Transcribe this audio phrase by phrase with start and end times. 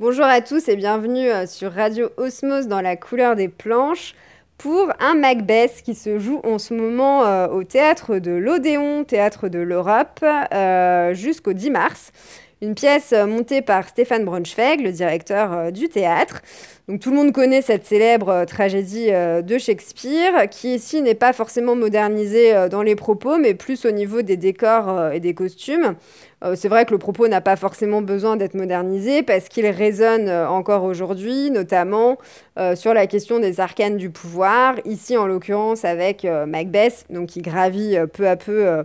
[0.00, 4.14] Bonjour à tous et bienvenue euh, sur Radio Osmos dans la couleur des planches
[4.56, 9.48] pour un Macbeth qui se joue en ce moment euh, au théâtre de l'Odéon, théâtre
[9.48, 12.12] de l'Europe, euh, jusqu'au 10 mars.
[12.62, 16.42] Une pièce montée par Stéphane Braunschweig, le directeur du théâtre.
[16.88, 21.74] Donc tout le monde connaît cette célèbre tragédie de Shakespeare, qui ici n'est pas forcément
[21.74, 25.94] modernisée dans les propos, mais plus au niveau des décors et des costumes.
[26.42, 30.28] Euh, c'est vrai que le propos n'a pas forcément besoin d'être modernisé parce qu'il résonne
[30.28, 32.16] euh, encore aujourd'hui, notamment
[32.58, 37.42] euh, sur la question des arcanes du pouvoir, ici en l'occurrence avec Macbeth, donc qui
[37.42, 38.84] gravit peu à peu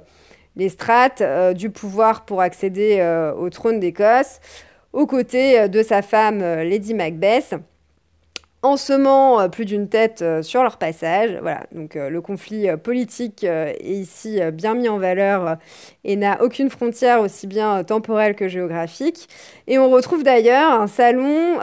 [0.56, 1.22] les strates
[1.54, 3.02] du pouvoir pour accéder
[3.38, 4.40] au trône d'Écosse,
[4.94, 7.56] aux côtés de sa femme Lady Macbeth
[8.66, 11.38] en semant euh, plus d'une tête euh, sur leur passage.
[11.42, 15.58] Voilà, donc euh, le conflit politique est ici bien mis en valeur
[16.04, 19.30] et n'a aucune frontière aussi bien temporelle que géographique.
[19.68, 21.58] Et on retrouve d'ailleurs un salon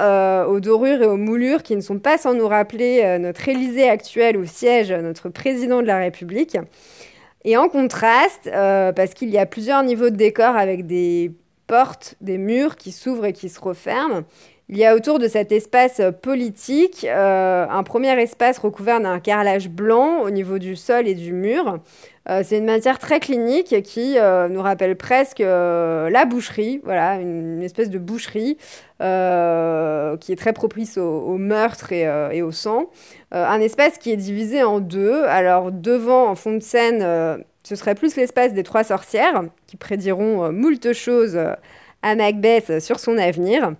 [0.49, 4.37] aux dorures et aux moulures qui ne sont pas sans nous rappeler notre Élysée actuel
[4.37, 6.57] où siège notre président de la République.
[7.45, 11.33] Et en contraste, parce qu'il y a plusieurs niveaux de décor avec des
[11.67, 14.23] portes, des murs qui s'ouvrent et qui se referment,
[14.69, 19.69] il y a autour de cet espace politique euh, un premier espace recouvert d'un carrelage
[19.69, 21.81] blanc au niveau du sol et du mur.
[22.31, 27.63] Euh, c'est une matière très clinique qui euh, nous rappelle presque la boucherie, voilà, une,
[27.63, 28.57] espèce de boucherie
[29.01, 32.87] qui est très propice au, meurtre et, au sang.
[33.33, 35.25] un espace qui est divisé en deux.
[35.25, 40.53] Alors devant, en fond de scène, ce serait plus l'espace des trois sorcières qui prédiront
[40.53, 41.37] moult choses
[42.03, 43.75] à Macbeth sur son avenir.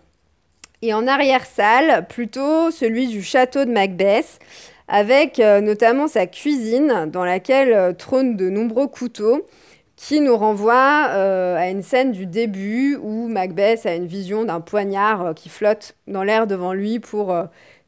[0.85, 4.41] Et en arrière-salle, plutôt celui du château de Macbeth,
[4.89, 9.47] avec euh, notamment sa cuisine dans laquelle euh, trônent de nombreux couteaux
[9.95, 14.61] qui nous renvoie euh, à une scène du début où Macbeth a une vision d'un
[14.61, 17.33] poignard qui flotte dans l'air devant lui pour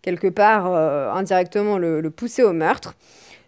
[0.00, 0.66] quelque part
[1.16, 2.94] indirectement le, le, pousser au meurtre.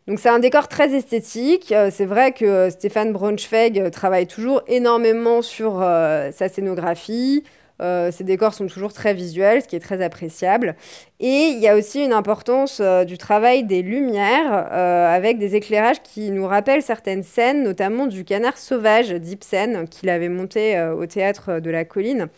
[0.08, 1.72] Donc c'est un décor très esthétique.
[1.91, 7.44] c'est vrai que Stéphane Braunschweig travaille toujours énormément sur sa scénographie,
[7.82, 10.76] euh, ces décors sont toujours très visuels, ce qui est très appréciable.
[11.20, 15.56] Et il y a aussi une importance euh, du travail des lumières, euh, avec des
[15.56, 21.06] éclairages qui nous rappellent certaines scènes, notamment du canard sauvage d'Ibsen, qu'il avait monté au
[21.06, 22.28] théâtre de la colline,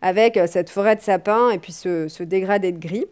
[0.00, 3.06] avec cette forêt de sapins et puis ce, dégradé de gris.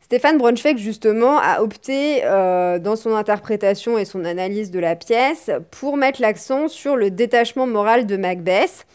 [0.00, 5.96] Stéphane Braunschweig, justement, a opté dans son interprétation et son analyse de la pièce pour
[5.96, 8.86] mettre l'accent sur le détachement moral de Macbeth,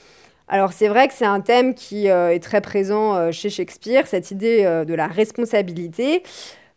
[0.49, 4.07] alors c'est vrai que c'est un thème qui euh, est très présent euh, chez Shakespeare,
[4.07, 6.23] cette idée euh, de la responsabilité.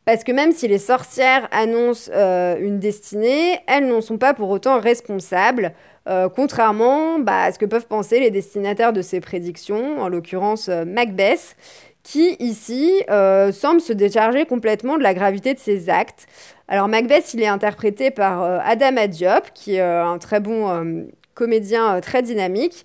[0.04, 4.80] Parce que même si les sorcières annoncent une destinée, elles n'en sont pas pour autant
[4.80, 5.74] responsables,
[6.34, 11.54] contrairement bah, à ce que peuvent penser les destinataires de ces prédictions, en l'occurrence Macbeth,
[12.02, 13.04] qui ici
[13.52, 16.26] semble se décharger complètement de la gravité de ses actes.
[16.66, 22.22] Alors Macbeth, il est interprété par Adam Adiop, qui est un très bon comédien très
[22.22, 22.84] dynamique.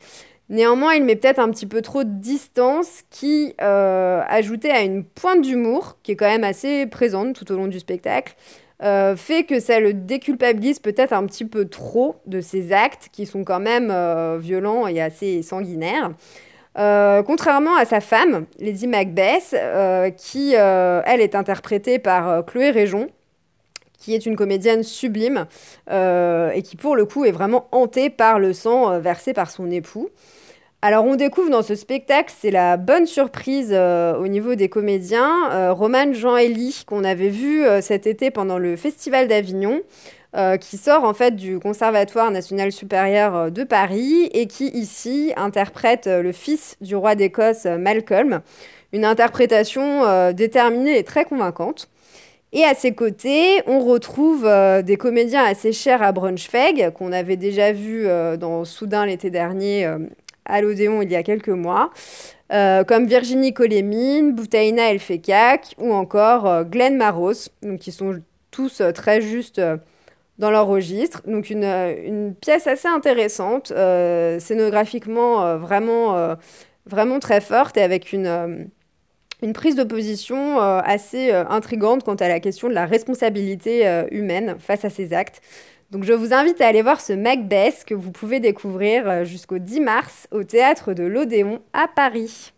[0.50, 5.04] Néanmoins, il met peut-être un petit peu trop de distance qui, euh, ajouté à une
[5.04, 8.34] pointe d'humour, qui est quand même assez présente tout au long du spectacle,
[8.82, 13.26] euh, fait que ça le déculpabilise peut-être un petit peu trop de ses actes qui
[13.26, 16.12] sont quand même euh, violents et assez sanguinaires.
[16.76, 19.56] contrairement à sa femme, Lady Macbeth,
[20.16, 23.10] qui, elle, est interprétée par Chloé Réjon,
[23.98, 25.46] qui est une comédienne sublime
[25.90, 30.10] et qui, pour le coup, est vraiment hantée par le sang versé par son époux.
[30.84, 35.50] Alors on découvre dans ce spectacle, c'est la bonne surprise euh, au niveau des comédiens,
[35.52, 39.82] euh, Romane Jean-Élie qu'on avait vu euh, cet été pendant le Festival d'Avignon,
[40.62, 46.32] qui sort en fait du Conservatoire national supérieur de Paris et qui ici interprète le
[46.32, 48.42] fils du roi d'Écosse Malcolm,
[48.94, 51.90] une interprétation déterminée et très convaincante.
[52.54, 54.50] Et à ses côtés, on retrouve
[54.84, 58.08] des comédiens assez chers à Braunschweig, qu'on avait déjà vu
[58.40, 59.86] dans Soudain l'été dernier
[60.48, 61.92] à l'Odéon il y a quelques mois,
[62.52, 68.22] euh, comme Virginie Colémine, Boutaina Elfekak ou encore euh, Glenn Maros, donc qui sont
[68.52, 69.62] tous euh, très justes
[70.40, 71.22] dans leur registre.
[71.28, 73.74] Donc une, une pièce assez intéressante,
[74.40, 76.36] scénographiquement vraiment,
[76.86, 78.70] vraiment très forte et avec une,
[79.42, 84.84] une prise de position assez intrigante quant à la question de la responsabilité humaine face
[84.84, 85.42] à ces actes.
[85.90, 89.58] Donc je vous invite à aller voir ce Macbeth que vous pouvez découvrir euh, jusqu'au
[89.58, 92.52] 10 mars au théâtre de l'Odéon à Paris.